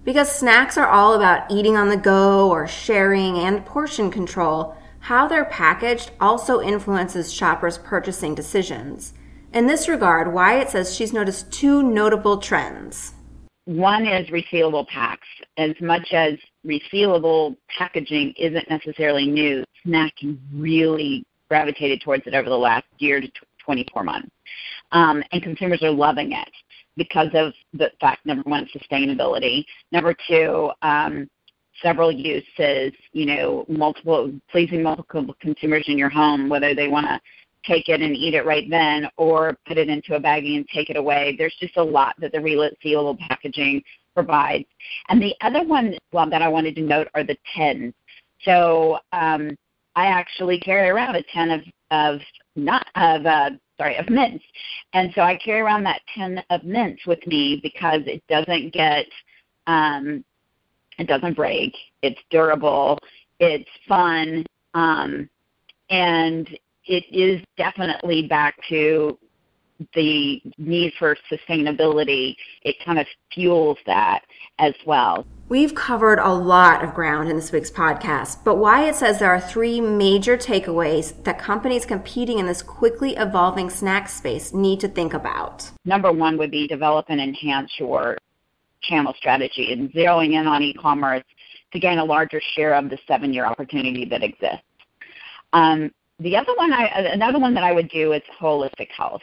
Because 0.04 0.32
snacks 0.32 0.78
are 0.78 0.88
all 0.88 1.14
about 1.14 1.52
eating 1.52 1.76
on 1.76 1.90
the 1.90 1.98
go 1.98 2.50
or 2.50 2.68
sharing 2.68 3.38
and 3.40 3.66
portion 3.66 4.10
control, 4.10 4.76
how 5.02 5.28
they're 5.28 5.46
packaged 5.46 6.12
also 6.20 6.62
influences 6.62 7.34
shoppers' 7.34 7.78
purchasing 7.78 8.34
decisions. 8.36 9.14
In 9.54 9.68
this 9.68 9.88
regard, 9.88 10.34
Wyatt 10.34 10.70
says 10.70 10.96
she's 10.96 11.14
noticed 11.14 11.52
two 11.52 11.82
notable 11.84 12.38
trends. 12.38 13.14
One 13.66 14.08
is 14.08 14.28
resealable 14.30 14.88
packs. 14.88 15.28
As 15.58 15.72
much 15.82 16.14
as 16.14 16.34
resealable 16.66 17.56
packaging 17.78 18.34
isn't 18.38 18.70
necessarily 18.70 19.28
new, 19.28 19.64
snacking 19.86 20.38
really 20.54 21.24
gravitated 21.50 22.02
towards 22.02 22.26
it 22.28 22.36
over 22.36 22.50
the 22.50 22.58
last 22.58 22.86
year 23.00 23.20
to 23.20 23.28
24 23.70 24.04
months. 24.04 24.30
Um, 24.92 25.24
and 25.32 25.44
consumers 25.44 25.84
are 25.84 25.92
loving 25.92 26.32
it 26.32 26.50
because 26.98 27.30
of 27.36 27.54
the 27.72 27.92
fact, 28.02 28.26
number 28.26 28.42
one, 28.50 28.68
sustainability. 28.76 29.64
Number 29.92 30.16
two, 30.28 30.72
um, 30.82 31.30
several 31.84 32.12
uses, 32.12 32.94
you 33.12 33.28
know, 33.28 33.64
multiple, 33.70 34.34
pleasing 34.50 34.82
multiple 34.82 35.36
consumers 35.40 35.86
in 35.88 36.00
your 36.00 36.10
home, 36.10 36.50
whether 36.50 36.74
they 36.74 36.88
want 36.88 37.06
to 37.06 37.22
take 37.64 37.90
it 37.90 38.02
and 38.02 38.16
eat 38.16 38.34
it 38.34 38.44
right 38.44 38.68
then 38.72 39.08
or 39.18 39.56
put 39.68 39.78
it 39.78 39.88
into 39.88 40.16
a 40.16 40.20
baggie 40.20 40.56
and 40.56 40.68
take 40.74 40.90
it 40.90 40.98
away. 40.98 41.36
There's 41.38 41.56
just 41.60 41.78
a 41.78 41.84
lot 41.84 42.16
that 42.20 42.32
the 42.32 42.40
resealable 42.40 43.20
packaging 43.20 43.84
provides. 44.16 44.66
And 45.10 45.22
the 45.22 45.36
other 45.42 45.64
one 45.64 45.96
well, 46.12 46.28
that 46.28 46.42
I 46.42 46.48
wanted 46.48 46.74
to 46.78 46.82
note 46.82 47.08
are 47.14 47.24
the 47.24 47.38
tins. 47.56 47.94
So 48.46 48.98
um, 49.12 49.56
I 49.96 50.08
actually 50.08 50.60
carry 50.60 50.90
around 50.90 51.16
a 51.16 51.24
tin 51.34 51.52
of, 51.52 51.62
of 51.92 52.22
not 52.56 52.86
of 52.96 53.26
uh, 53.26 53.52
sorry, 53.80 53.96
of 53.98 54.10
mints. 54.10 54.44
And 54.94 55.12
so 55.16 55.22
I 55.22 55.38
carry 55.38 55.62
around 55.62 55.84
that 55.84 56.02
tin 56.14 56.42
of 56.50 56.64
mints 56.64 57.08
with 57.08 57.26
me 57.26 57.60
because 57.64 58.02
it 58.06 58.22
doesn't 58.28 58.74
get, 58.74 59.06
um, 59.66 60.24
it 61.00 61.08
doesn't 61.08 61.36
break. 61.36 61.74
It's 62.04 62.20
durable. 62.30 63.00
It's 63.40 63.70
fun. 63.88 64.46
Um, 64.74 65.30
and 65.90 66.48
it 66.86 67.06
is 67.12 67.42
definitely 67.58 68.28
back 68.28 68.56
to 68.70 69.18
the 69.94 70.42
need 70.58 70.94
for 71.00 71.16
sustainability. 71.32 72.36
It 72.64 72.76
kind 72.84 73.00
of 73.00 73.08
fuels 73.34 73.78
that 73.86 74.22
as 74.60 74.74
well. 74.86 75.26
We've 75.48 75.74
covered 75.74 76.20
a 76.20 76.32
lot 76.32 76.84
of 76.84 76.94
ground 76.94 77.30
in 77.30 77.36
this 77.36 77.52
week's 77.52 77.72
podcast, 77.72 78.44
but 78.44 78.58
Wyatt 78.58 78.96
says 78.96 79.18
there 79.18 79.34
are 79.34 79.42
three 79.42 79.82
major 79.82 80.38
takeaways 80.38 81.24
that 81.24 81.40
companies 81.40 81.86
competing 81.86 82.38
in 82.38 82.46
this 82.46 82.62
quickly 82.62 83.16
evolving 83.16 83.70
snack 83.70 84.10
space 84.10 84.54
need 84.54 84.80
to 84.82 84.88
think 84.88 85.14
about. 85.14 85.72
Number 85.86 86.12
one 86.12 86.38
would 86.38 86.52
be 86.52 86.68
develop 86.68 87.08
and 87.10 87.20
enhance 87.20 87.72
your 87.80 88.18
channel 88.82 89.14
strategy 89.18 89.74
and 89.74 89.92
zeroing 89.92 90.40
in 90.40 90.46
on 90.46 90.62
e-commerce 90.62 91.24
to 91.74 91.80
gain 91.80 91.98
a 91.98 92.06
larger 92.06 92.42
share 92.56 92.76
of 92.76 92.90
the 92.90 93.00
seven-year 93.08 93.46
opportunity 93.46 94.06
that 94.06 94.24
exists. 94.24 94.64
Um, 95.54 95.92
the 96.20 96.36
other 96.36 96.54
one, 96.56 96.74
I, 96.74 96.86
another 97.14 97.40
one 97.40 97.54
that 97.54 97.64
I 97.64 97.72
would 97.72 97.90
do 97.90 98.14
is 98.14 98.22
holistic 98.40 98.90
health. 98.96 99.22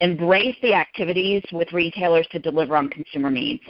Embrace 0.00 0.56
the 0.62 0.74
activities 0.74 1.42
with 1.52 1.72
retailers 1.72 2.26
to 2.30 2.38
deliver 2.38 2.76
on 2.76 2.88
consumer 2.88 3.30
needs. 3.30 3.62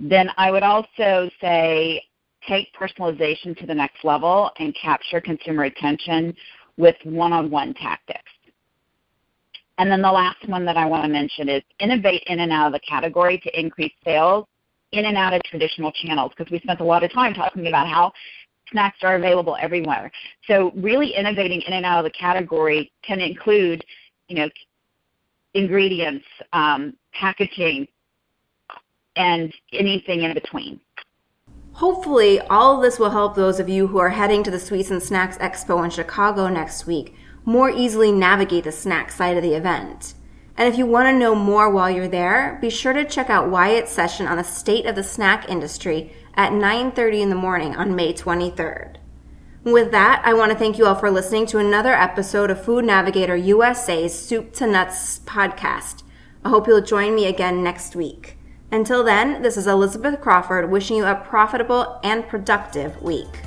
Then 0.00 0.30
I 0.36 0.50
would 0.50 0.62
also 0.62 1.30
say 1.40 2.02
take 2.48 2.68
personalization 2.74 3.56
to 3.58 3.66
the 3.66 3.74
next 3.74 4.04
level 4.04 4.50
and 4.58 4.74
capture 4.80 5.20
consumer 5.20 5.64
attention 5.64 6.34
with 6.76 6.96
one-on-one 7.04 7.74
tactics. 7.74 8.20
And 9.78 9.90
then 9.90 10.02
the 10.02 10.12
last 10.12 10.48
one 10.48 10.64
that 10.66 10.76
I 10.76 10.86
want 10.86 11.04
to 11.04 11.08
mention 11.08 11.48
is 11.48 11.62
innovate 11.80 12.22
in 12.26 12.40
and 12.40 12.52
out 12.52 12.68
of 12.68 12.72
the 12.72 12.80
category 12.80 13.38
to 13.38 13.60
increase 13.60 13.92
sales 14.04 14.46
in 14.92 15.06
and 15.06 15.16
out 15.16 15.34
of 15.34 15.42
traditional 15.42 15.90
channels 15.92 16.32
because 16.36 16.50
we 16.50 16.60
spent 16.60 16.80
a 16.80 16.84
lot 16.84 17.02
of 17.02 17.12
time 17.12 17.34
talking 17.34 17.66
about 17.66 17.88
how 17.88 18.12
snacks 18.70 18.98
are 19.02 19.16
available 19.16 19.56
everywhere. 19.60 20.10
So 20.46 20.72
really 20.76 21.14
innovating 21.14 21.60
in 21.62 21.72
and 21.72 21.84
out 21.84 21.98
of 21.98 22.04
the 22.04 22.16
category 22.18 22.92
can 23.02 23.20
include, 23.20 23.84
you 24.28 24.36
know, 24.36 24.48
ingredients, 25.54 26.26
um, 26.52 26.94
packaging, 27.12 27.86
and 29.16 29.52
anything 29.72 30.22
in 30.22 30.34
between. 30.34 30.80
Hopefully, 31.72 32.40
all 32.40 32.76
of 32.76 32.82
this 32.82 32.98
will 32.98 33.10
help 33.10 33.34
those 33.34 33.58
of 33.58 33.68
you 33.68 33.88
who 33.88 33.98
are 33.98 34.10
heading 34.10 34.42
to 34.44 34.50
the 34.50 34.60
Sweets 34.60 34.90
and 34.90 35.02
Snacks 35.02 35.38
Expo 35.38 35.84
in 35.84 35.90
Chicago 35.90 36.48
next 36.48 36.86
week 36.86 37.14
more 37.44 37.70
easily 37.70 38.10
navigate 38.10 38.64
the 38.64 38.72
snack 38.72 39.10
side 39.10 39.36
of 39.36 39.42
the 39.42 39.54
event. 39.54 40.14
And 40.56 40.72
if 40.72 40.78
you 40.78 40.86
want 40.86 41.08
to 41.08 41.18
know 41.18 41.34
more 41.34 41.68
while 41.68 41.90
you're 41.90 42.08
there, 42.08 42.58
be 42.60 42.70
sure 42.70 42.92
to 42.92 43.04
check 43.04 43.28
out 43.28 43.50
Wyatt's 43.50 43.92
session 43.92 44.26
on 44.26 44.36
the 44.36 44.44
state 44.44 44.86
of 44.86 44.94
the 44.94 45.02
snack 45.02 45.48
industry 45.48 46.12
at 46.34 46.52
9:30 46.52 47.22
in 47.22 47.28
the 47.28 47.34
morning 47.34 47.74
on 47.74 47.96
May 47.96 48.12
23rd. 48.12 48.93
With 49.64 49.92
that, 49.92 50.20
I 50.26 50.34
want 50.34 50.52
to 50.52 50.58
thank 50.58 50.76
you 50.76 50.84
all 50.84 50.94
for 50.94 51.10
listening 51.10 51.46
to 51.46 51.58
another 51.58 51.94
episode 51.94 52.50
of 52.50 52.62
Food 52.62 52.84
Navigator 52.84 53.34
USA's 53.34 54.12
Soup 54.16 54.52
to 54.52 54.66
Nuts 54.66 55.20
podcast. 55.20 56.02
I 56.44 56.50
hope 56.50 56.66
you'll 56.66 56.82
join 56.82 57.14
me 57.14 57.24
again 57.24 57.64
next 57.64 57.96
week. 57.96 58.36
Until 58.70 59.02
then, 59.02 59.40
this 59.40 59.56
is 59.56 59.66
Elizabeth 59.66 60.20
Crawford 60.20 60.70
wishing 60.70 60.98
you 60.98 61.06
a 61.06 61.14
profitable 61.14 61.98
and 62.04 62.28
productive 62.28 63.00
week. 63.00 63.40